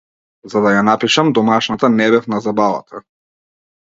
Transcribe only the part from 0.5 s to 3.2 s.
За да ја напишам домашната не бев на забавата.